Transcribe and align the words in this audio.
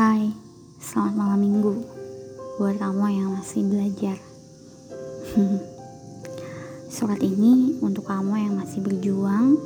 Hai, 0.00 0.32
selamat 0.80 1.12
malam 1.12 1.40
minggu 1.44 1.76
buat 2.56 2.80
kamu 2.80 3.20
yang 3.20 3.36
masih 3.36 3.68
belajar. 3.68 4.16
Surat 6.96 7.20
ini 7.20 7.76
untuk 7.84 8.08
kamu 8.08 8.48
yang 8.48 8.56
masih 8.56 8.80
berjuang 8.80 9.60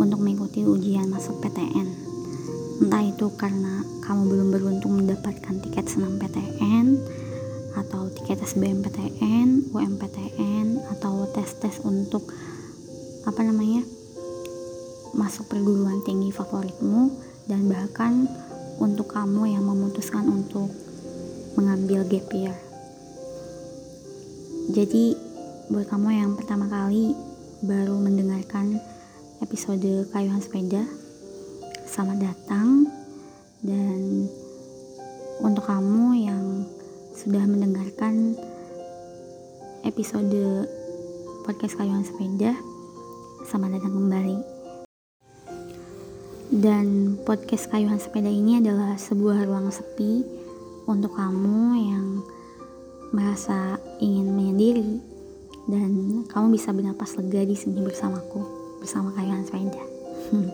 untuk 0.00 0.16
mengikuti 0.16 0.64
ujian 0.64 1.12
masuk 1.12 1.44
PTN. 1.44 1.92
Entah 2.80 3.04
itu 3.04 3.28
karena 3.36 3.84
kamu 4.00 4.32
belum 4.32 4.48
beruntung 4.48 5.04
mendapatkan 5.04 5.60
tiket 5.60 5.92
senam 5.92 6.16
PTN 6.16 6.96
atau 7.76 8.08
tiket 8.16 8.40
SBMPTN, 8.40 9.76
UMPTN 9.76 10.88
atau 10.88 11.28
tes-tes 11.36 11.84
untuk 11.84 12.32
apa 13.28 13.44
namanya? 13.44 13.84
masuk 15.12 15.52
perguruan 15.52 16.00
tinggi 16.00 16.32
favoritmu 16.32 17.12
dan 17.44 17.68
bahkan 17.68 18.24
untuk 18.82 19.14
kamu 19.14 19.54
yang 19.54 19.62
memutuskan 19.62 20.26
untuk 20.26 20.66
mengambil 21.54 22.02
gap 22.10 22.26
year. 22.34 22.56
Jadi 24.74 25.14
buat 25.70 25.86
kamu 25.86 26.08
yang 26.10 26.32
pertama 26.34 26.66
kali 26.66 27.14
baru 27.62 27.94
mendengarkan 27.94 28.82
episode 29.38 30.10
kayuhan 30.10 30.42
sepeda, 30.42 30.82
selamat 31.86 32.18
datang 32.26 32.90
dan 33.62 34.26
untuk 35.38 35.62
kamu 35.62 36.26
yang 36.26 36.66
sudah 37.14 37.46
mendengarkan 37.46 38.34
episode 39.86 40.66
podcast 41.46 41.78
kayuhan 41.78 42.02
sepeda, 42.02 42.58
selamat 43.46 43.78
datang 43.78 43.94
kembali. 43.94 44.51
Dan 46.52 47.16
podcast 47.24 47.72
kayuhan 47.72 47.96
sepeda 47.96 48.28
ini 48.28 48.60
adalah 48.60 49.00
sebuah 49.00 49.48
ruang 49.48 49.72
sepi 49.72 50.20
untuk 50.84 51.16
kamu 51.16 51.80
yang 51.80 52.20
merasa 53.08 53.80
ingin 53.96 54.28
menyendiri 54.36 55.00
dan 55.64 56.20
kamu 56.28 56.52
bisa 56.52 56.76
bernapas 56.76 57.16
lega 57.16 57.48
di 57.48 57.56
sini 57.56 57.80
bersamaku 57.80 58.44
bersama 58.84 59.16
kayuhan 59.16 59.48
sepeda. 59.48 59.80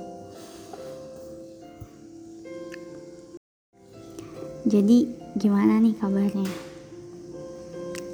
Jadi 4.71 5.11
gimana 5.35 5.83
nih 5.83 5.99
kabarnya? 5.99 6.47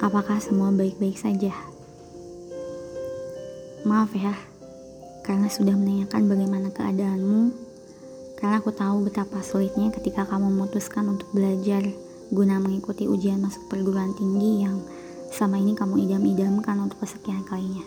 Apakah 0.01 0.41
semua 0.41 0.73
baik-baik 0.73 1.21
saja? 1.21 1.53
Maaf 3.85 4.09
ya, 4.17 4.33
karena 5.21 5.53
sudah 5.53 5.77
menanyakan 5.77 6.25
bagaimana 6.25 6.73
keadaanmu 6.73 7.64
karena 8.35 8.59
aku 8.59 8.75
tahu 8.75 9.07
betapa 9.07 9.39
sulitnya 9.39 9.89
ketika 9.95 10.27
kamu 10.27 10.51
memutuskan 10.51 11.07
untuk 11.07 11.31
belajar 11.31 11.87
guna 12.33 12.59
mengikuti 12.59 13.07
ujian 13.07 13.39
masuk 13.39 13.63
perguruan 13.71 14.11
tinggi 14.17 14.67
yang 14.67 14.83
selama 15.31 15.55
ini 15.61 15.71
kamu 15.71 15.95
idam-idamkan 16.03 16.77
untuk 16.83 16.99
kesekian 17.03 17.47
kalinya. 17.47 17.83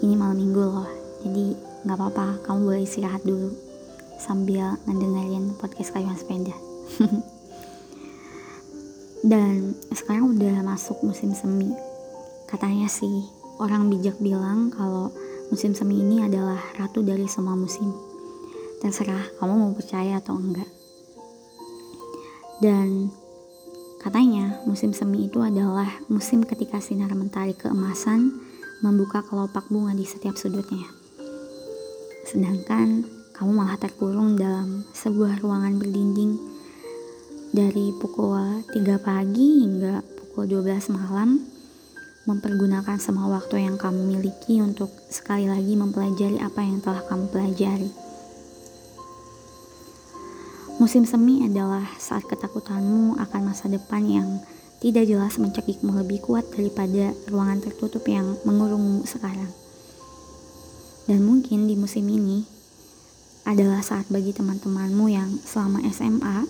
Ini 0.00 0.14
malam 0.16 0.36
minggu 0.36 0.60
loh, 0.60 0.88
jadi 1.24 1.56
nggak 1.84 1.96
apa-apa, 1.96 2.26
kamu 2.44 2.58
boleh 2.64 2.82
istirahat 2.84 3.24
dulu 3.24 3.52
sambil 4.20 4.76
ngedengerin 4.84 5.56
podcast 5.56 5.92
kayuhan 5.96 6.16
sepeda. 6.16 6.56
Dan 9.20 9.76
sekarang 9.92 10.36
udah 10.36 10.64
masuk 10.64 11.00
musim 11.04 11.36
semi. 11.36 11.72
Katanya 12.48 12.88
sih, 12.88 13.28
orang 13.60 13.92
bijak 13.92 14.16
bilang 14.16 14.72
kalau 14.72 15.12
musim 15.52 15.76
semi 15.76 16.00
ini 16.00 16.24
adalah 16.24 16.60
ratu 16.80 17.04
dari 17.04 17.28
semua 17.28 17.52
musim 17.52 18.09
terserah 18.80 19.28
kamu 19.38 19.54
mau 19.54 19.72
percaya 19.76 20.18
atau 20.18 20.40
enggak 20.40 20.66
dan 22.64 23.12
katanya 24.00 24.60
musim 24.64 24.96
semi 24.96 25.28
itu 25.28 25.44
adalah 25.44 25.88
musim 26.08 26.40
ketika 26.42 26.80
sinar 26.80 27.12
mentari 27.12 27.52
keemasan 27.52 28.40
membuka 28.80 29.20
kelopak 29.20 29.68
bunga 29.68 29.92
di 29.92 30.08
setiap 30.08 30.34
sudutnya 30.40 30.88
sedangkan 32.24 33.04
kamu 33.36 33.50
malah 33.56 33.80
terkurung 33.80 34.36
dalam 34.36 34.84
sebuah 34.92 35.40
ruangan 35.40 35.80
berdinding 35.80 36.36
dari 37.50 37.90
pukul 37.96 38.62
3 38.70 38.78
pagi 39.00 39.66
hingga 39.66 40.04
pukul 40.04 40.46
12 40.46 40.94
malam 40.94 41.40
mempergunakan 42.28 43.00
semua 43.02 43.26
waktu 43.26 43.66
yang 43.66 43.74
kamu 43.74 44.06
miliki 44.06 44.62
untuk 44.62 44.92
sekali 45.10 45.50
lagi 45.50 45.74
mempelajari 45.74 46.38
apa 46.38 46.62
yang 46.62 46.78
telah 46.78 47.02
kamu 47.08 47.26
pelajari. 47.32 48.09
Musim 50.80 51.04
semi 51.04 51.44
adalah 51.44 51.84
saat 52.00 52.24
ketakutanmu 52.24 53.20
akan 53.20 53.52
masa 53.52 53.68
depan 53.68 54.00
yang 54.08 54.40
tidak 54.80 55.04
jelas 55.04 55.36
mencekikmu 55.36 55.92
lebih 55.92 56.24
kuat 56.24 56.48
daripada 56.56 57.12
ruangan 57.28 57.60
tertutup 57.60 58.00
yang 58.08 58.40
mengurungmu 58.48 59.04
sekarang. 59.04 59.52
Dan 61.04 61.20
mungkin 61.28 61.68
di 61.68 61.76
musim 61.76 62.08
ini 62.08 62.48
adalah 63.44 63.84
saat 63.84 64.08
bagi 64.08 64.32
teman-temanmu 64.32 65.04
yang 65.12 65.28
selama 65.44 65.84
SMA 65.92 66.48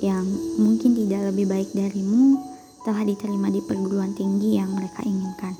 yang 0.00 0.24
mungkin 0.56 0.96
tidak 0.96 1.28
lebih 1.28 1.44
baik 1.44 1.68
darimu 1.76 2.40
telah 2.88 3.04
diterima 3.04 3.52
di 3.52 3.60
perguruan 3.60 4.16
tinggi 4.16 4.56
yang 4.56 4.72
mereka 4.72 5.04
inginkan. 5.04 5.52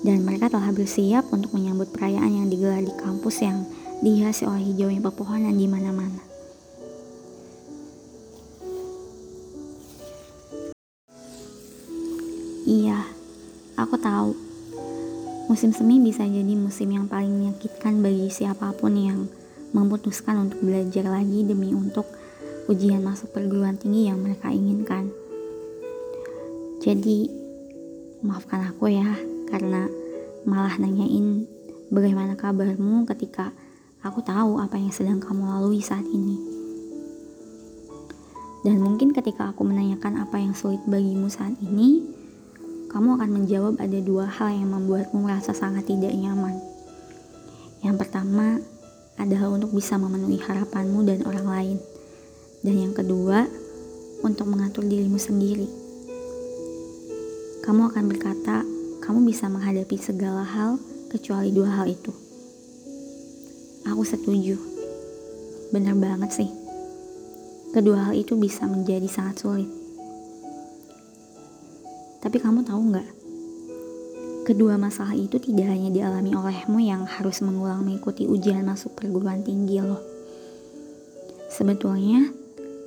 Dan 0.00 0.24
mereka 0.24 0.48
telah 0.48 0.72
bersiap 0.72 1.28
untuk 1.36 1.52
menyambut 1.52 1.92
perayaan 1.92 2.32
yang 2.32 2.48
digelar 2.48 2.80
di 2.80 2.96
kampus 2.96 3.44
yang 3.44 3.68
dihiasi 4.00 4.48
oleh 4.48 4.72
hijaunya 4.72 5.04
pepohonan 5.04 5.52
di 5.52 5.68
mana-mana. 5.68 6.29
Iya, 12.70 13.02
aku 13.74 13.98
tahu. 13.98 14.30
Musim 15.50 15.74
semi 15.74 15.98
bisa 15.98 16.22
jadi 16.22 16.54
musim 16.54 16.94
yang 16.94 17.10
paling 17.10 17.34
menyakitkan 17.34 17.98
bagi 17.98 18.30
siapa 18.30 18.70
pun 18.78 18.94
yang 18.94 19.26
memutuskan 19.74 20.46
untuk 20.46 20.62
belajar 20.62 21.02
lagi 21.10 21.42
demi 21.42 21.74
untuk 21.74 22.06
ujian 22.70 23.02
masuk 23.02 23.34
perguruan 23.34 23.74
tinggi 23.74 24.06
yang 24.06 24.22
mereka 24.22 24.54
inginkan. 24.54 25.10
Jadi, 26.78 27.26
maafkan 28.22 28.62
aku 28.70 28.94
ya, 28.94 29.18
karena 29.50 29.90
malah 30.46 30.78
nanyain 30.78 31.50
bagaimana 31.90 32.38
kabarmu 32.38 33.02
ketika 33.10 33.50
aku 33.98 34.22
tahu 34.22 34.62
apa 34.62 34.78
yang 34.78 34.94
sedang 34.94 35.18
kamu 35.18 35.42
lalui 35.42 35.82
saat 35.82 36.06
ini. 36.06 36.38
Dan 38.62 38.78
mungkin 38.78 39.10
ketika 39.10 39.50
aku 39.50 39.66
menanyakan 39.66 40.22
apa 40.22 40.38
yang 40.38 40.54
sulit 40.54 40.78
bagimu 40.86 41.26
saat 41.26 41.58
ini, 41.58 42.19
kamu 42.90 43.22
akan 43.22 43.30
menjawab 43.30 43.74
ada 43.78 43.98
dua 44.02 44.26
hal 44.26 44.50
yang 44.50 44.74
membuatmu 44.74 45.22
merasa 45.22 45.54
sangat 45.54 45.86
tidak 45.86 46.10
nyaman. 46.10 46.58
Yang 47.86 47.96
pertama 48.02 48.58
adalah 49.14 49.46
untuk 49.54 49.70
bisa 49.70 49.94
memenuhi 49.94 50.42
harapanmu 50.42 51.06
dan 51.06 51.22
orang 51.22 51.46
lain. 51.46 51.78
Dan 52.66 52.76
yang 52.82 52.92
kedua, 52.92 53.46
untuk 54.26 54.50
mengatur 54.50 54.84
dirimu 54.84 55.16
sendiri. 55.16 55.70
Kamu 57.62 57.94
akan 57.94 58.04
berkata, 58.10 58.66
kamu 59.06 59.22
bisa 59.22 59.46
menghadapi 59.46 59.96
segala 59.96 60.42
hal 60.42 60.82
kecuali 61.14 61.54
dua 61.54 61.70
hal 61.70 61.86
itu. 61.88 62.10
Aku 63.86 64.02
setuju. 64.02 64.58
Benar 65.70 65.94
banget 65.94 66.42
sih. 66.42 66.50
Kedua 67.70 68.10
hal 68.10 68.18
itu 68.18 68.34
bisa 68.34 68.66
menjadi 68.66 69.06
sangat 69.06 69.46
sulit. 69.46 69.79
Tapi 72.20 72.36
kamu 72.36 72.68
tahu 72.68 72.80
nggak? 72.92 73.08
Kedua 74.44 74.76
masalah 74.76 75.16
itu 75.16 75.40
tidak 75.40 75.72
hanya 75.72 75.88
dialami 75.88 76.36
olehmu 76.36 76.80
yang 76.80 77.08
harus 77.08 77.40
mengulang 77.40 77.80
mengikuti 77.80 78.28
ujian 78.28 78.64
masuk 78.64 78.92
perguruan 78.92 79.40
tinggi 79.40 79.80
loh. 79.80 80.00
Sebetulnya, 81.48 82.28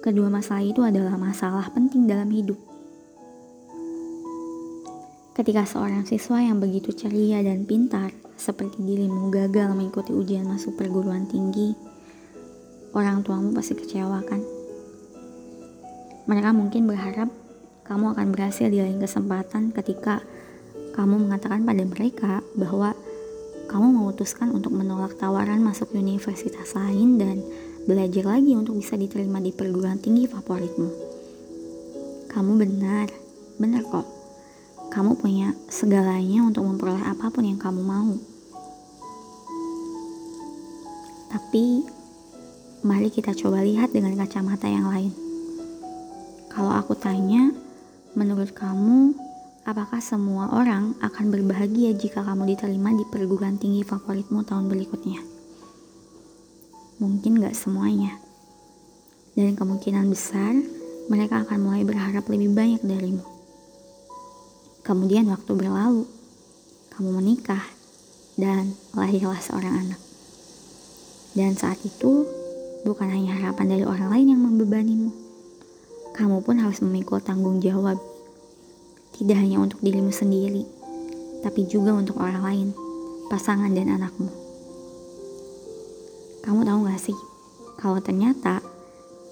kedua 0.06 0.30
masalah 0.30 0.62
itu 0.62 0.86
adalah 0.86 1.18
masalah 1.18 1.66
penting 1.74 2.06
dalam 2.06 2.30
hidup. 2.30 2.58
Ketika 5.34 5.66
seorang 5.66 6.06
siswa 6.06 6.38
yang 6.38 6.62
begitu 6.62 6.94
ceria 6.94 7.42
dan 7.42 7.66
pintar, 7.66 8.14
seperti 8.38 8.86
dirimu 8.86 9.34
gagal 9.34 9.74
mengikuti 9.74 10.14
ujian 10.14 10.46
masuk 10.46 10.78
perguruan 10.78 11.26
tinggi, 11.26 11.74
orang 12.94 13.26
tuamu 13.26 13.50
pasti 13.50 13.74
kecewa 13.74 14.22
kan? 14.30 14.42
Mereka 16.30 16.50
mungkin 16.54 16.86
berharap 16.86 17.34
kamu 17.84 18.16
akan 18.16 18.28
berhasil 18.32 18.72
di 18.72 18.80
lain 18.80 19.00
kesempatan 19.00 19.76
ketika 19.76 20.24
kamu 20.96 21.28
mengatakan 21.28 21.68
pada 21.68 21.84
mereka 21.84 22.40
bahwa 22.56 22.96
kamu 23.68 23.88
memutuskan 23.92 24.54
untuk 24.54 24.72
menolak 24.72 25.18
tawaran 25.18 25.60
masuk 25.60 25.92
universitas 25.98 26.78
lain 26.78 27.18
dan 27.18 27.42
belajar 27.84 28.24
lagi 28.24 28.56
untuk 28.56 28.80
bisa 28.80 28.96
diterima 28.96 29.44
di 29.44 29.52
perguruan 29.52 30.00
tinggi 30.00 30.30
favoritmu. 30.30 30.90
Kamu 32.32 32.52
benar, 32.56 33.08
benar 33.60 33.84
kok. 33.84 34.08
Kamu 34.94 35.18
punya 35.18 35.58
segalanya 35.68 36.46
untuk 36.46 36.64
memperoleh 36.70 37.02
apa 37.02 37.34
pun 37.34 37.44
yang 37.44 37.58
kamu 37.58 37.82
mau. 37.82 38.14
Tapi 41.34 41.82
mari 42.86 43.10
kita 43.10 43.34
coba 43.34 43.66
lihat 43.66 43.90
dengan 43.90 44.14
kacamata 44.14 44.70
yang 44.70 44.86
lain. 44.86 45.14
Kalau 46.54 46.70
aku 46.70 46.94
tanya, 46.94 47.50
menurut 48.14 48.54
kamu, 48.54 49.18
apakah 49.66 49.98
semua 49.98 50.54
orang 50.54 50.94
akan 51.02 51.34
berbahagia 51.34 51.98
jika 51.98 52.22
kamu 52.22 52.54
diterima 52.54 52.94
di 52.94 53.06
perguruan 53.10 53.58
tinggi 53.58 53.82
favoritmu 53.82 54.46
tahun 54.46 54.70
berikutnya? 54.70 55.22
Mungkin 57.02 57.42
gak 57.42 57.58
semuanya. 57.58 58.22
Dan 59.34 59.58
kemungkinan 59.58 60.06
besar, 60.14 60.54
mereka 61.10 61.42
akan 61.42 61.58
mulai 61.58 61.82
berharap 61.82 62.30
lebih 62.30 62.54
banyak 62.54 62.86
darimu. 62.86 63.26
Kemudian 64.86 65.26
waktu 65.34 65.52
berlalu, 65.58 66.06
kamu 66.94 67.10
menikah, 67.18 67.66
dan 68.38 68.78
lahirlah 68.94 69.42
seorang 69.42 69.90
anak. 69.90 70.02
Dan 71.34 71.58
saat 71.58 71.82
itu, 71.82 72.30
bukan 72.86 73.10
hanya 73.10 73.34
harapan 73.42 73.74
dari 73.74 73.86
orang 73.90 74.14
lain 74.14 74.38
yang 74.38 74.42
membebanimu. 74.46 75.23
Kamu 76.14 76.46
pun 76.46 76.62
harus 76.62 76.78
memikul 76.86 77.18
tanggung 77.18 77.58
jawab. 77.58 77.98
Tidak 79.18 79.34
hanya 79.34 79.58
untuk 79.58 79.82
dirimu 79.82 80.14
sendiri, 80.14 80.62
tapi 81.42 81.66
juga 81.66 81.90
untuk 81.90 82.22
orang 82.22 82.46
lain, 82.46 82.68
pasangan 83.34 83.74
dan 83.74 83.90
anakmu. 83.90 84.30
Kamu 86.46 86.62
tahu 86.62 86.80
gak 86.86 87.02
sih, 87.02 87.18
kalau 87.82 87.98
ternyata 87.98 88.62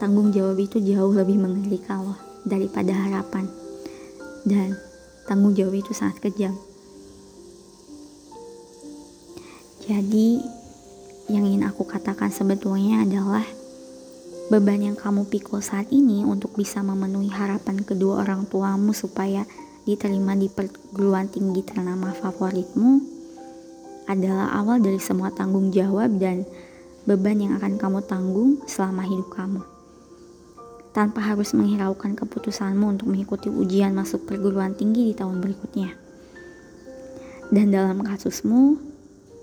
tanggung 0.02 0.34
jawab 0.34 0.58
itu 0.58 0.82
jauh 0.82 1.14
lebih 1.14 1.38
mengerikan 1.38 2.02
loh 2.02 2.18
daripada 2.50 2.98
harapan. 2.98 3.46
Dan 4.42 4.74
tanggung 5.30 5.54
jawab 5.54 5.78
itu 5.78 5.94
sangat 5.94 6.18
kejam. 6.18 6.58
Jadi, 9.86 10.42
yang 11.30 11.46
ingin 11.46 11.70
aku 11.70 11.86
katakan 11.86 12.34
sebetulnya 12.34 13.06
adalah 13.06 13.46
beban 14.52 14.84
yang 14.84 15.00
kamu 15.00 15.32
pikul 15.32 15.64
saat 15.64 15.88
ini 15.96 16.28
untuk 16.28 16.60
bisa 16.60 16.84
memenuhi 16.84 17.32
harapan 17.32 17.88
kedua 17.88 18.28
orang 18.28 18.44
tuamu 18.52 18.92
supaya 18.92 19.48
diterima 19.88 20.36
di 20.36 20.52
perguruan 20.52 21.32
tinggi 21.32 21.64
ternama 21.64 22.12
favoritmu 22.12 23.00
adalah 24.12 24.52
awal 24.60 24.84
dari 24.84 25.00
semua 25.00 25.32
tanggung 25.32 25.72
jawab 25.72 26.20
dan 26.20 26.44
beban 27.08 27.40
yang 27.40 27.56
akan 27.64 27.80
kamu 27.80 28.04
tanggung 28.04 28.60
selama 28.68 29.08
hidup 29.08 29.32
kamu. 29.32 29.64
Tanpa 30.92 31.24
harus 31.24 31.56
menghiraukan 31.56 32.20
keputusanmu 32.20 32.92
untuk 32.92 33.08
mengikuti 33.08 33.48
ujian 33.48 33.96
masuk 33.96 34.28
perguruan 34.28 34.76
tinggi 34.76 35.08
di 35.08 35.14
tahun 35.16 35.40
berikutnya. 35.40 35.96
Dan 37.48 37.72
dalam 37.72 38.04
kasusmu, 38.04 38.76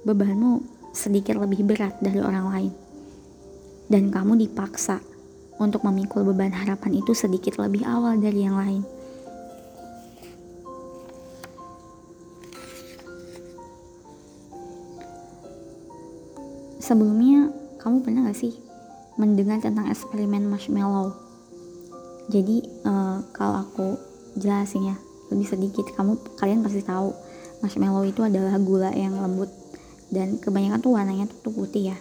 bebanmu 0.05 0.61
sedikit 0.93 1.41
lebih 1.41 1.65
berat 1.65 1.97
dari 2.05 2.21
orang 2.21 2.47
lain. 2.53 2.88
Dan 3.89 4.13
kamu 4.13 4.37
dipaksa 4.37 5.01
untuk 5.57 5.83
memikul 5.89 6.23
beban 6.29 6.53
harapan 6.53 7.01
itu 7.01 7.17
sedikit 7.17 7.57
lebih 7.57 7.89
awal 7.89 8.21
dari 8.21 8.45
yang 8.45 8.61
lain. 8.61 8.85
Sebelumnya, 16.79 17.53
kamu 17.81 18.01
pernah 18.05 18.29
gak 18.29 18.37
sih 18.37 18.57
mendengar 19.21 19.61
tentang 19.61 19.89
eksperimen 19.89 20.49
marshmallow? 20.49 21.17
Jadi, 22.29 22.65
uh, 22.85 23.25
kalau 23.33 23.65
aku 23.65 23.97
jelasin 24.37 24.93
ya, 24.93 24.97
lebih 25.33 25.49
sedikit, 25.49 25.85
kamu 25.97 26.17
kalian 26.37 26.65
pasti 26.65 26.85
tahu 26.85 27.13
marshmallow 27.61 28.05
itu 28.05 28.21
adalah 28.25 28.57
gula 28.61 28.93
yang 28.93 29.17
lembut 29.17 29.53
dan 30.09 30.41
kebanyakan 30.41 30.81
tuh 30.81 30.93
warnanya 30.97 31.29
tuh, 31.29 31.53
putih 31.53 31.93
ya 31.93 31.99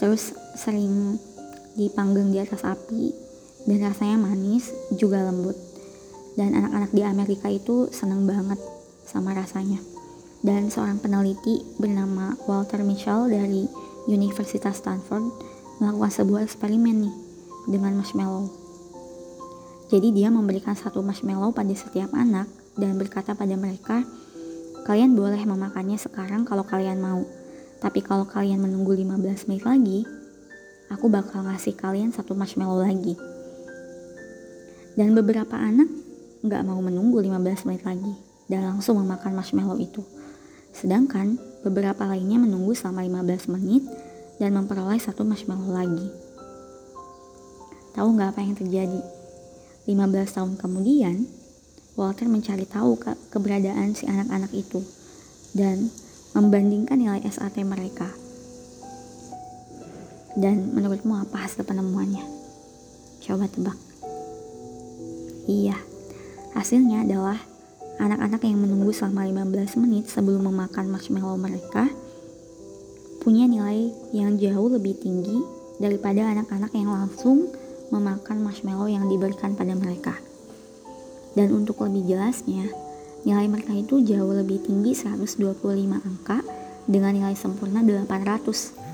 terus 0.00 0.32
sering 0.56 1.18
dipanggang 1.78 2.30
di 2.34 2.38
atas 2.42 2.66
api 2.66 3.14
dan 3.68 3.78
rasanya 3.84 4.16
manis 4.18 4.72
juga 4.96 5.22
lembut 5.22 5.54
dan 6.34 6.56
anak-anak 6.56 6.90
di 6.90 7.02
Amerika 7.04 7.46
itu 7.52 7.90
seneng 7.92 8.24
banget 8.24 8.58
sama 9.06 9.36
rasanya 9.36 9.78
dan 10.40 10.72
seorang 10.72 10.98
peneliti 10.98 11.60
bernama 11.76 12.34
Walter 12.48 12.80
Mitchell 12.80 13.28
dari 13.28 13.68
Universitas 14.08 14.80
Stanford 14.80 15.30
melakukan 15.78 16.12
sebuah 16.24 16.48
eksperimen 16.48 17.06
nih 17.06 17.14
dengan 17.68 18.00
marshmallow 18.00 18.48
jadi 19.92 20.08
dia 20.14 20.28
memberikan 20.32 20.74
satu 20.74 21.04
marshmallow 21.04 21.52
pada 21.52 21.74
setiap 21.74 22.10
anak 22.16 22.46
dan 22.78 22.96
berkata 22.96 23.34
pada 23.36 23.58
mereka 23.58 24.06
Kalian 24.90 25.12
boleh 25.12 25.38
memakannya 25.44 26.00
sekarang 26.00 26.48
kalau 26.48 26.64
kalian 26.64 26.98
mau. 26.98 27.20
Tapi 27.80 28.00
kalau 28.00 28.24
kalian 28.24 28.64
menunggu 28.64 28.96
15 28.96 29.48
menit 29.48 29.64
lagi, 29.64 29.98
aku 30.90 31.06
bakal 31.06 31.46
ngasih 31.46 31.78
kalian 31.78 32.10
satu 32.10 32.34
marshmallow 32.34 32.82
lagi. 32.82 33.14
Dan 34.98 35.14
beberapa 35.14 35.54
anak 35.54 35.86
nggak 36.42 36.62
mau 36.66 36.82
menunggu 36.82 37.22
15 37.22 37.70
menit 37.70 37.86
lagi 37.86 38.14
dan 38.50 38.66
langsung 38.66 38.98
memakan 38.98 39.38
marshmallow 39.38 39.78
itu. 39.78 40.02
Sedangkan 40.74 41.38
beberapa 41.62 42.02
lainnya 42.04 42.42
menunggu 42.42 42.74
selama 42.74 43.06
15 43.22 43.54
menit 43.54 43.86
dan 44.42 44.50
memperoleh 44.58 44.98
satu 44.98 45.22
marshmallow 45.22 45.70
lagi. 45.70 46.10
Tahu 47.94 48.08
nggak 48.18 48.34
apa 48.34 48.40
yang 48.42 48.54
terjadi? 48.58 49.00
15 49.86 50.36
tahun 50.36 50.52
kemudian, 50.58 51.26
Walter 51.98 52.30
mencari 52.30 52.64
tahu 52.64 52.96
ke 52.96 53.12
keberadaan 53.34 53.92
si 53.92 54.06
anak-anak 54.06 54.52
itu 54.54 54.80
dan 55.52 55.90
membandingkan 56.32 56.96
nilai 56.96 57.20
SAT 57.26 57.66
mereka. 57.66 58.08
Dan 60.38 60.70
menurutmu 60.74 61.18
apa 61.18 61.46
hasil 61.46 61.66
penemuannya? 61.66 62.22
Coba 63.24 63.50
tebak. 63.50 63.78
Iya, 65.50 65.74
hasilnya 66.54 67.02
adalah 67.02 67.38
anak-anak 67.98 68.40
yang 68.46 68.62
menunggu 68.62 68.94
selama 68.94 69.26
15 69.26 69.82
menit 69.82 70.08
sebelum 70.08 70.46
memakan 70.46 70.88
marshmallow 70.88 71.36
mereka 71.36 71.90
punya 73.20 73.44
nilai 73.44 73.92
yang 74.16 74.40
jauh 74.40 74.72
lebih 74.72 74.96
tinggi 74.96 75.44
daripada 75.76 76.24
anak-anak 76.32 76.72
yang 76.72 76.88
langsung 76.88 77.52
memakan 77.92 78.40
marshmallow 78.40 78.88
yang 78.88 79.04
diberikan 79.10 79.52
pada 79.52 79.76
mereka. 79.76 80.16
Dan 81.36 81.52
untuk 81.52 81.84
lebih 81.84 82.16
jelasnya, 82.16 82.70
nilai 83.28 83.46
mereka 83.46 83.76
itu 83.76 84.00
jauh 84.00 84.32
lebih 84.32 84.64
tinggi 84.64 84.96
125 84.96 85.36
angka 86.00 86.40
dengan 86.88 87.12
nilai 87.14 87.36
sempurna 87.36 87.84
800. 87.84 88.89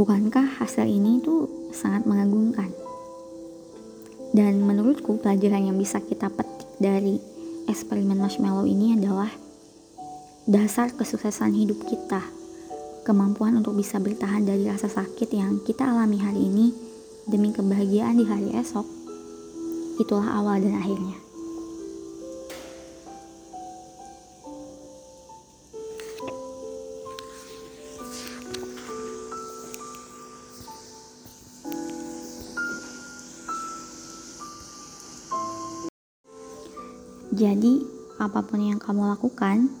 Bukankah 0.00 0.56
hasil 0.56 0.88
ini 0.88 1.20
itu 1.20 1.44
sangat 1.76 2.08
mengagumkan? 2.08 2.72
Dan 4.32 4.64
menurutku 4.64 5.20
pelajaran 5.20 5.68
yang 5.68 5.76
bisa 5.76 6.00
kita 6.00 6.32
petik 6.32 6.72
dari 6.80 7.20
eksperimen 7.68 8.16
marshmallow 8.16 8.64
ini 8.64 8.96
adalah 8.96 9.28
dasar 10.48 10.96
kesuksesan 10.96 11.52
hidup 11.52 11.84
kita 11.84 12.24
kemampuan 13.04 13.60
untuk 13.60 13.76
bisa 13.76 14.00
bertahan 14.00 14.40
dari 14.48 14.64
rasa 14.72 14.88
sakit 14.88 15.28
yang 15.36 15.60
kita 15.68 15.84
alami 15.84 16.16
hari 16.16 16.48
ini 16.48 16.72
demi 17.28 17.52
kebahagiaan 17.52 18.16
di 18.16 18.24
hari 18.24 18.56
esok, 18.56 18.88
itulah 20.00 20.32
awal 20.32 20.64
dan 20.64 20.80
akhirnya. 20.80 21.29
Jadi, 37.40 37.80
apa 38.20 38.44
pun 38.44 38.60
yang 38.60 38.76
kamu 38.76 39.16
lakukan, 39.16 39.72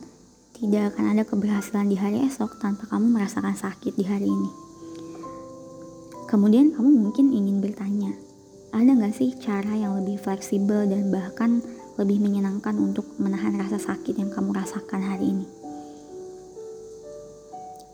tidak 0.56 0.96
akan 0.96 1.12
ada 1.12 1.28
keberhasilan 1.28 1.92
di 1.92 1.96
hari 2.00 2.24
esok 2.24 2.56
tanpa 2.56 2.88
kamu 2.88 3.12
merasakan 3.12 3.52
sakit 3.52 4.00
di 4.00 4.04
hari 4.08 4.32
ini. 4.32 4.48
Kemudian 6.24 6.72
kamu 6.72 6.88
mungkin 6.88 7.28
ingin 7.28 7.60
bertanya, 7.60 8.16
ada 8.72 8.96
nggak 8.96 9.12
sih 9.12 9.36
cara 9.36 9.76
yang 9.76 9.92
lebih 10.00 10.16
fleksibel 10.16 10.88
dan 10.88 11.12
bahkan 11.12 11.60
lebih 12.00 12.24
menyenangkan 12.24 12.80
untuk 12.80 13.04
menahan 13.20 13.60
rasa 13.60 13.76
sakit 13.76 14.16
yang 14.16 14.32
kamu 14.32 14.56
rasakan 14.56 15.04
hari 15.04 15.36
ini? 15.36 15.46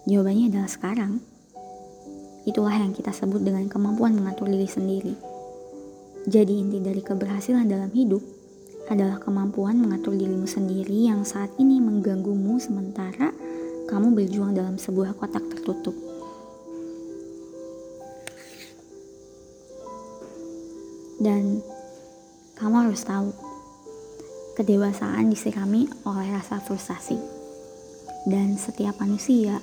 Jawabannya 0.07 0.55
adalah 0.55 0.71
sekarang. 0.71 1.19
Itulah 2.47 2.79
yang 2.79 2.95
kita 2.95 3.11
sebut 3.11 3.43
dengan 3.43 3.67
kemampuan 3.67 4.15
mengatur 4.15 4.47
diri 4.47 4.71
sendiri. 4.71 5.15
Jadi 6.31 6.55
inti 6.55 6.79
dari 6.79 7.03
keberhasilan 7.03 7.67
dalam 7.67 7.91
hidup 7.91 8.36
adalah 8.87 9.19
kemampuan 9.19 9.83
mengatur 9.83 10.15
dirimu 10.15 10.47
sendiri 10.47 11.11
yang 11.11 11.27
saat 11.27 11.51
ini 11.59 11.83
mengganggumu 11.83 12.59
sementara 12.63 13.35
kamu 13.91 14.15
berjuang 14.15 14.55
dalam 14.55 14.79
sebuah 14.79 15.15
kotak 15.19 15.43
tertutup. 15.51 15.95
Dan 21.17 21.59
kamu 22.55 22.87
harus 22.87 23.03
tahu, 23.03 23.35
kedewasaan 24.55 25.33
disirami 25.33 25.91
oleh 26.07 26.29
rasa 26.35 26.63
frustasi. 26.63 27.19
Dan 28.27 28.59
setiap 28.59 28.99
manusia 29.03 29.63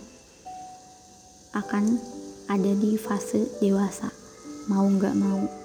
akan 1.54 2.00
ada 2.50 2.72
di 2.76 2.96
fase 3.00 3.48
dewasa, 3.64 4.12
mau 4.68 4.88
nggak 4.88 5.16
mau. 5.16 5.63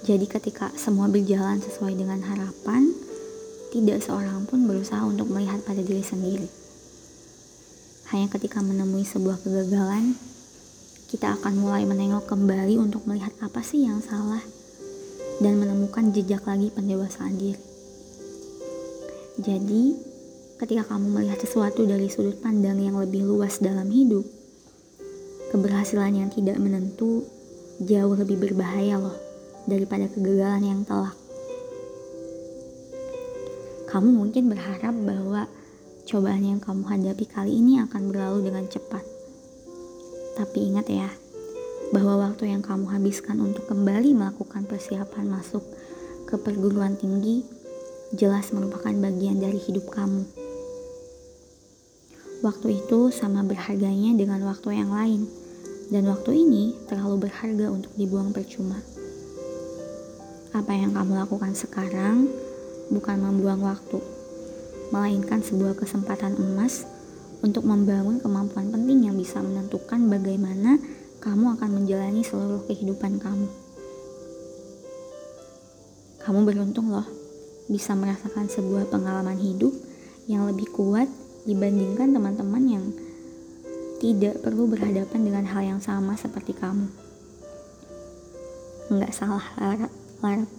Jadi 0.00 0.24
ketika 0.24 0.72
semua 0.80 1.12
berjalan 1.12 1.60
sesuai 1.60 1.92
dengan 1.92 2.24
harapan, 2.24 2.88
tidak 3.68 4.00
seorang 4.00 4.48
pun 4.48 4.64
berusaha 4.64 5.04
untuk 5.04 5.28
melihat 5.28 5.60
pada 5.60 5.84
diri 5.84 6.00
sendiri. 6.00 6.48
Hanya 8.08 8.32
ketika 8.32 8.64
menemui 8.64 9.04
sebuah 9.04 9.44
kegagalan, 9.44 10.16
kita 11.12 11.36
akan 11.36 11.60
mulai 11.60 11.84
menengok 11.84 12.32
kembali 12.32 12.80
untuk 12.80 13.04
melihat 13.04 13.30
apa 13.44 13.60
sih 13.60 13.84
yang 13.84 14.00
salah 14.00 14.40
dan 15.44 15.60
menemukan 15.60 16.10
jejak 16.16 16.48
lagi 16.48 16.72
pendewasaan 16.72 17.36
diri. 17.36 17.60
Jadi, 19.36 20.00
ketika 20.56 20.96
kamu 20.96 21.12
melihat 21.12 21.44
sesuatu 21.44 21.84
dari 21.84 22.08
sudut 22.08 22.40
pandang 22.40 22.80
yang 22.80 22.96
lebih 22.96 23.28
luas 23.28 23.60
dalam 23.60 23.92
hidup, 23.92 24.24
keberhasilan 25.52 26.24
yang 26.24 26.30
tidak 26.32 26.56
menentu 26.56 27.28
jauh 27.84 28.16
lebih 28.16 28.40
berbahaya 28.40 28.96
loh 28.96 29.29
daripada 29.68 30.08
kegagalan 30.08 30.64
yang 30.64 30.80
telak. 30.86 31.16
Kamu 33.90 34.08
mungkin 34.14 34.48
berharap 34.48 34.94
bahwa 35.02 35.50
cobaan 36.06 36.46
yang 36.46 36.60
kamu 36.62 36.86
hadapi 36.86 37.24
kali 37.26 37.58
ini 37.58 37.82
akan 37.82 38.12
berlalu 38.12 38.46
dengan 38.46 38.70
cepat 38.70 39.20
tapi 40.40 40.72
ingat 40.72 40.88
ya, 40.88 41.10
bahwa 41.92 42.30
waktu 42.30 42.48
yang 42.48 42.64
kamu 42.64 42.88
habiskan 42.88 43.44
untuk 43.44 43.68
kembali 43.68 44.16
melakukan 44.16 44.64
persiapan 44.64 45.28
masuk 45.28 45.60
ke 46.24 46.40
perguruan 46.40 46.96
tinggi 46.96 47.44
jelas 48.16 48.48
merupakan 48.56 48.94
bagian 48.96 49.36
dari 49.36 49.60
hidup 49.60 49.92
kamu. 49.92 50.24
Waktu 52.40 52.80
itu 52.80 53.12
sama 53.12 53.44
berharganya 53.44 54.16
dengan 54.16 54.40
waktu 54.48 54.80
yang 54.80 54.96
lain, 54.96 55.28
dan 55.92 56.08
waktu 56.08 56.40
ini 56.40 56.72
terlalu 56.88 57.28
berharga 57.28 57.68
untuk 57.68 57.92
dibuang 58.00 58.32
percuma. 58.32 58.80
Apa 60.50 60.74
yang 60.74 60.90
kamu 60.90 61.14
lakukan 61.14 61.54
sekarang 61.54 62.26
bukan 62.90 63.22
membuang 63.22 63.62
waktu, 63.62 64.02
melainkan 64.90 65.38
sebuah 65.46 65.78
kesempatan 65.78 66.34
emas 66.34 66.82
untuk 67.38 67.62
membangun 67.62 68.18
kemampuan 68.18 68.74
penting 68.74 69.06
yang 69.06 69.14
bisa 69.14 69.38
menentukan 69.38 70.10
bagaimana 70.10 70.82
kamu 71.22 71.54
akan 71.54 71.70
menjalani 71.70 72.26
seluruh 72.26 72.66
kehidupan 72.66 73.22
kamu. 73.22 73.46
Kamu 76.20 76.40
beruntung 76.42 76.90
loh 76.90 77.06
bisa 77.70 77.94
merasakan 77.94 78.50
sebuah 78.50 78.90
pengalaman 78.90 79.38
hidup 79.38 79.70
yang 80.26 80.50
lebih 80.50 80.66
kuat 80.74 81.06
dibandingkan 81.46 82.10
teman-teman 82.10 82.64
yang 82.66 82.84
tidak 84.02 84.42
perlu 84.42 84.66
berhadapan 84.66 85.20
dengan 85.22 85.44
hal 85.46 85.62
yang 85.62 85.80
sama 85.80 86.18
seperti 86.18 86.58
kamu. 86.58 86.90
Enggak 88.90 89.14
salah, 89.14 89.46
larat, 89.54 89.92
larat, 90.20 90.50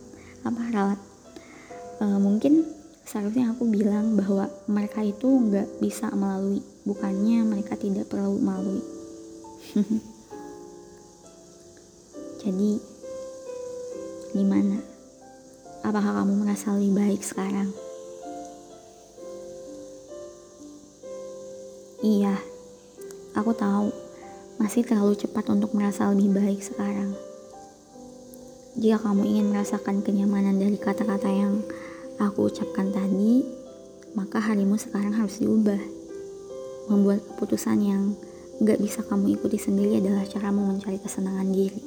apa 0.42 0.62
ralat. 0.74 1.00
E, 2.02 2.06
mungkin 2.18 2.66
seharusnya 3.06 3.54
aku 3.54 3.70
bilang 3.70 4.18
bahwa 4.18 4.50
mereka 4.66 5.06
itu 5.06 5.30
nggak 5.30 5.82
bisa 5.82 6.10
melalui 6.14 6.66
bukannya 6.82 7.46
mereka 7.46 7.78
tidak 7.78 8.10
perlu 8.10 8.42
melalui. 8.42 8.82
Jadi 12.42 12.82
gimana? 14.34 14.82
Apakah 15.86 16.22
kamu 16.22 16.42
merasa 16.42 16.74
lebih 16.74 16.94
baik 16.98 17.22
sekarang? 17.22 17.70
Iya 22.02 22.34
aku 23.38 23.54
tahu. 23.54 23.94
Masih 24.58 24.86
terlalu 24.86 25.18
cepat 25.18 25.50
untuk 25.50 25.74
merasa 25.74 26.10
lebih 26.10 26.34
baik 26.34 26.62
sekarang 26.62 27.11
jika 28.80 29.04
kamu 29.04 29.28
ingin 29.28 29.46
merasakan 29.52 30.00
kenyamanan 30.00 30.56
dari 30.56 30.80
kata-kata 30.80 31.28
yang 31.28 31.60
aku 32.24 32.48
ucapkan 32.48 32.88
tadi, 32.88 33.44
maka 34.16 34.40
harimu 34.40 34.80
sekarang 34.80 35.12
harus 35.12 35.44
diubah. 35.44 35.80
Membuat 36.88 37.20
keputusan 37.24 37.78
yang 37.84 38.16
gak 38.64 38.80
bisa 38.80 39.04
kamu 39.04 39.36
ikuti 39.36 39.60
sendiri 39.60 40.00
adalah 40.00 40.24
caramu 40.24 40.64
mencari 40.72 41.04
kesenangan 41.04 41.52
diri. 41.52 41.82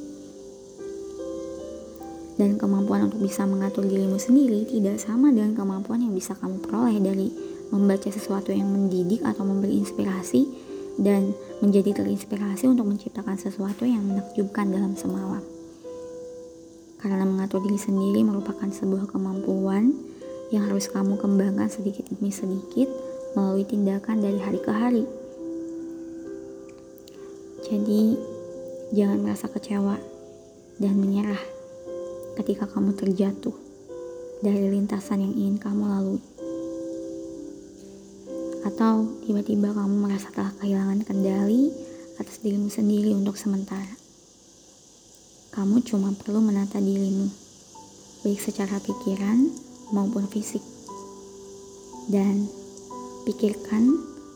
Dan 2.34 2.58
kemampuan 2.60 3.08
untuk 3.08 3.22
bisa 3.22 3.46
mengatur 3.46 3.86
dirimu 3.86 4.18
sendiri 4.18 4.66
tidak 4.66 4.98
sama 4.98 5.30
dengan 5.30 5.54
kemampuan 5.54 6.02
yang 6.02 6.12
bisa 6.12 6.34
kamu 6.36 6.60
peroleh 6.66 6.98
dari 6.98 7.30
membaca 7.70 8.10
sesuatu 8.10 8.50
yang 8.50 8.68
mendidik 8.68 9.22
atau 9.22 9.46
memberi 9.46 9.78
inspirasi 9.80 10.50
dan 10.98 11.32
menjadi 11.62 12.02
terinspirasi 12.02 12.68
untuk 12.68 12.90
menciptakan 12.90 13.38
sesuatu 13.38 13.86
yang 13.86 14.02
menakjubkan 14.02 14.68
dalam 14.68 14.98
semalam. 14.98 15.53
Karena 17.04 17.28
mengatur 17.28 17.60
diri 17.60 17.76
sendiri 17.76 18.24
merupakan 18.24 18.64
sebuah 18.64 19.12
kemampuan 19.12 19.92
yang 20.48 20.72
harus 20.72 20.88
kamu 20.88 21.20
kembangkan 21.20 21.68
sedikit 21.68 22.08
demi 22.08 22.32
sedikit 22.32 22.88
melalui 23.36 23.68
tindakan 23.68 24.24
dari 24.24 24.40
hari 24.40 24.56
ke 24.64 24.72
hari. 24.72 25.04
Jadi, 27.68 28.16
jangan 28.96 29.20
merasa 29.20 29.52
kecewa 29.52 30.00
dan 30.80 30.96
menyerah 30.96 31.44
ketika 32.40 32.64
kamu 32.72 32.96
terjatuh 32.96 33.52
dari 34.40 34.72
lintasan 34.72 35.28
yang 35.28 35.34
ingin 35.36 35.56
kamu 35.60 35.84
lalui. 35.84 36.24
Atau 38.64 39.20
tiba-tiba 39.28 39.76
kamu 39.76 40.08
merasa 40.08 40.32
telah 40.32 40.56
kehilangan 40.56 41.04
kendali 41.04 41.68
atas 42.16 42.40
dirimu 42.40 42.72
sendiri 42.72 43.12
untuk 43.12 43.36
sementara. 43.36 44.03
Kamu 45.54 45.86
cuma 45.86 46.10
perlu 46.10 46.42
menata 46.42 46.82
dirimu, 46.82 47.30
baik 48.26 48.42
secara 48.42 48.82
pikiran 48.82 49.54
maupun 49.94 50.26
fisik. 50.26 50.58
Dan 52.10 52.50
pikirkan 53.22 53.86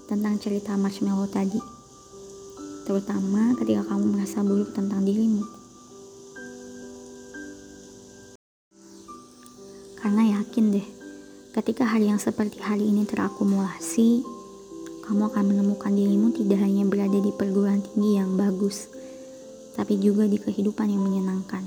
tentang 0.06 0.38
cerita 0.38 0.78
marshmallow 0.78 1.26
tadi, 1.26 1.58
terutama 2.86 3.58
ketika 3.58 3.90
kamu 3.90 4.14
merasa 4.14 4.46
buruk 4.46 4.70
tentang 4.70 5.02
dirimu. 5.02 5.42
Karena 9.98 10.38
yakin 10.38 10.70
deh, 10.70 10.86
ketika 11.50 11.82
hari 11.82 12.14
yang 12.14 12.22
seperti 12.22 12.62
hari 12.62 12.94
ini 12.94 13.02
terakumulasi, 13.02 14.22
kamu 15.02 15.34
akan 15.34 15.44
menemukan 15.50 15.90
dirimu 15.90 16.30
tidak 16.30 16.62
hanya 16.62 16.86
berada 16.86 17.18
di 17.18 17.34
perguruan 17.34 17.82
tinggi 17.82 18.22
yang 18.22 18.38
bagus, 18.38 18.86
tapi 19.78 19.94
juga 20.02 20.26
di 20.26 20.42
kehidupan 20.42 20.90
yang 20.90 21.06
menyenangkan. 21.06 21.62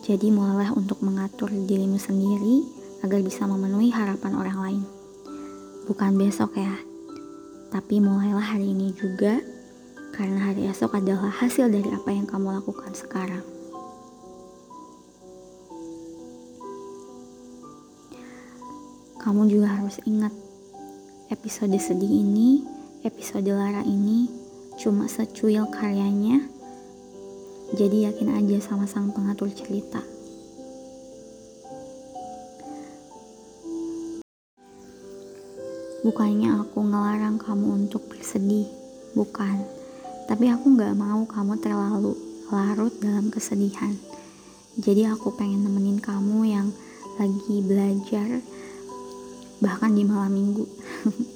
Jadi 0.00 0.32
mulailah 0.32 0.72
untuk 0.72 1.04
mengatur 1.04 1.52
dirimu 1.52 2.00
sendiri 2.00 2.64
agar 3.04 3.20
bisa 3.20 3.44
memenuhi 3.44 3.92
harapan 3.92 4.32
orang 4.40 4.58
lain. 4.64 4.82
Bukan 5.84 6.16
besok 6.16 6.56
ya, 6.56 6.72
tapi 7.68 8.00
mulailah 8.00 8.56
hari 8.56 8.72
ini 8.72 8.96
juga 8.96 9.36
karena 10.16 10.48
hari 10.48 10.64
esok 10.64 10.96
adalah 10.96 11.28
hasil 11.28 11.68
dari 11.68 11.92
apa 11.92 12.08
yang 12.08 12.24
kamu 12.24 12.56
lakukan 12.56 12.96
sekarang. 12.96 13.44
Kamu 19.20 19.48
juga 19.48 19.72
harus 19.72 20.00
ingat, 20.04 20.32
episode 21.32 21.76
sedih 21.80 22.12
ini, 22.12 22.60
episode 23.08 23.48
lara 23.48 23.80
ini 23.84 24.43
cuma 24.80 25.06
secuil 25.06 25.66
karyanya 25.70 26.54
jadi 27.74 28.12
yakin 28.12 28.30
aja 28.38 28.70
sama 28.70 28.86
sang 28.86 29.10
pengatur 29.10 29.50
cerita. 29.50 29.98
Bukannya 36.06 36.60
aku 36.60 36.86
ngelarang 36.86 37.40
kamu 37.40 37.88
untuk 37.88 38.06
bersedih, 38.06 38.70
bukan. 39.18 39.64
Tapi 40.30 40.52
aku 40.54 40.78
gak 40.78 40.94
mau 40.94 41.26
kamu 41.26 41.58
terlalu 41.58 42.14
larut 42.52 42.94
dalam 43.02 43.32
kesedihan. 43.32 43.96
Jadi 44.78 45.10
aku 45.10 45.34
pengen 45.34 45.66
nemenin 45.66 45.98
kamu 45.98 46.38
yang 46.46 46.68
lagi 47.18 47.58
belajar, 47.58 48.38
bahkan 49.58 49.96
di 49.96 50.06
malam 50.06 50.30
minggu. 50.30 50.66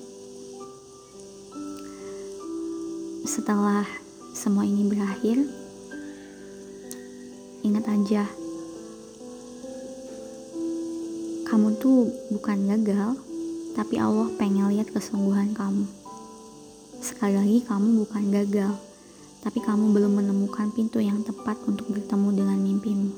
Setelah 3.38 3.87
semua 4.35 4.66
ini 4.66 4.83
berakhir, 4.90 5.47
Ingat 7.59 7.90
aja, 7.90 8.23
kamu 11.47 11.75
tuh 11.83 12.07
bukan 12.30 12.71
gagal, 12.71 13.18
tapi 13.75 13.99
Allah 13.99 14.30
pengen 14.38 14.71
lihat 14.71 14.95
kesungguhan 14.95 15.59
kamu. 15.59 15.87
Sekali 17.02 17.35
lagi, 17.35 17.59
kamu 17.66 18.07
bukan 18.07 18.30
gagal, 18.30 18.73
tapi 19.42 19.59
kamu 19.59 19.90
belum 19.90 20.23
menemukan 20.23 20.71
pintu 20.71 21.02
yang 21.02 21.26
tepat 21.26 21.59
untuk 21.66 21.90
bertemu 21.90 22.30
dengan 22.30 22.59
mimpimu. 22.62 23.11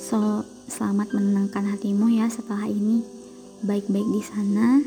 So, 0.00 0.40
selamat 0.72 1.12
menenangkan 1.12 1.68
hatimu 1.68 2.12
ya 2.16 2.32
setelah 2.32 2.64
ini. 2.64 3.04
Baik-baik 3.60 4.08
di 4.08 4.22
sana, 4.24 4.80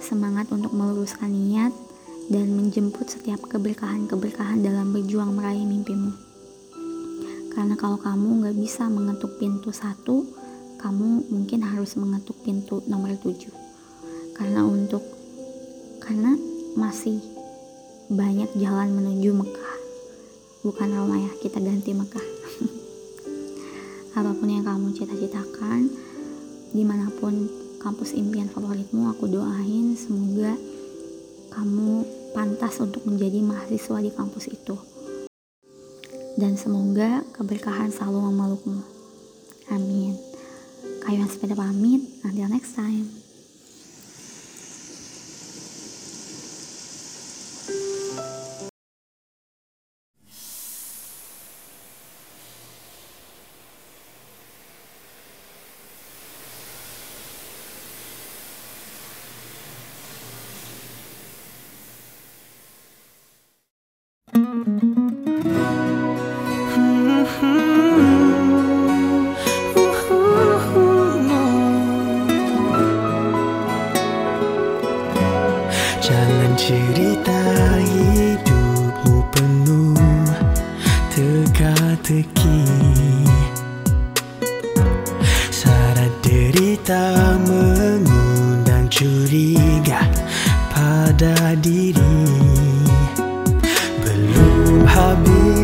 semangat 0.00 0.48
untuk 0.48 0.72
meluruskan 0.72 1.28
niat 1.28 1.83
dan 2.32 2.56
menjemput 2.56 3.04
setiap 3.10 3.44
keberkahan-keberkahan 3.52 4.64
dalam 4.64 4.96
berjuang 4.96 5.36
meraih 5.36 5.64
mimpimu. 5.68 6.12
Karena 7.52 7.78
kalau 7.78 8.00
kamu 8.00 8.44
nggak 8.44 8.56
bisa 8.58 8.88
mengetuk 8.88 9.36
pintu 9.38 9.70
satu, 9.70 10.26
kamu 10.80 11.28
mungkin 11.30 11.62
harus 11.62 11.94
mengetuk 11.94 12.34
pintu 12.42 12.82
nomor 12.90 13.14
tujuh. 13.20 13.52
Karena 14.34 14.66
untuk 14.66 15.04
karena 16.02 16.34
masih 16.74 17.22
banyak 18.10 18.50
jalan 18.58 18.92
menuju 18.92 19.30
Mekah. 19.32 19.74
Bukan 20.64 20.88
Roma 20.92 21.20
ya, 21.20 21.32
kita 21.40 21.60
ganti 21.60 21.92
Mekah. 21.94 22.26
Apa 24.18 24.32
pun 24.34 24.48
yang 24.48 24.64
kamu 24.64 24.96
cita-citakan, 24.96 25.88
di 26.74 26.82
mana 26.82 27.08
pun 27.20 27.48
kampus 27.78 28.16
impian 28.16 28.48
favoritmu, 28.48 29.12
aku 29.12 29.28
doain 29.28 29.92
semoga 29.92 30.56
kamu 31.54 32.02
pantas 32.34 32.82
untuk 32.82 33.06
menjadi 33.06 33.38
mahasiswa 33.38 34.02
di 34.02 34.10
kampus 34.10 34.50
itu. 34.50 34.74
Dan 36.34 36.58
semoga 36.58 37.22
keberkahan 37.30 37.94
selalu 37.94 38.34
memelukmu. 38.34 38.82
Amin. 39.70 40.18
Kayuan 41.06 41.30
sepeda 41.30 41.54
pamit. 41.54 42.02
Until 42.26 42.50
next 42.50 42.74
time. 42.74 43.23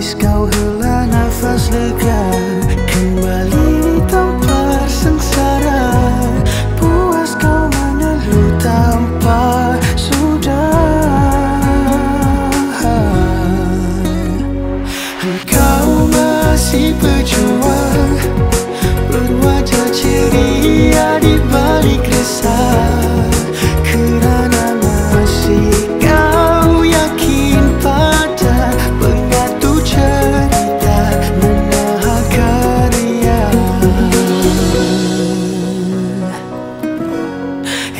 Kiedyś 0.01 0.15
kochula 0.15 1.07
na 1.07 1.31
faszlykach 1.31 2.10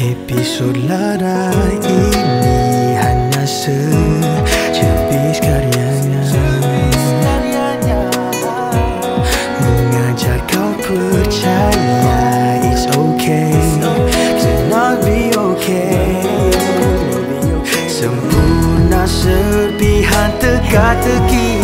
Episod 0.01 0.81
lara 0.89 1.53
ini 1.77 2.97
hanya 2.97 3.45
secepis 3.45 5.37
karyanya. 5.45 6.25
Mengajar 9.61 10.41
kau 10.49 10.73
percaya 10.81 12.17
It's 12.65 12.89
okay. 12.97 13.53
To 14.41 14.53
not 14.73 15.05
be 15.05 15.37
okay. 15.37 16.25
Sempurna 17.85 19.05
serpihan 19.05 20.33
teka-teki 20.41 21.60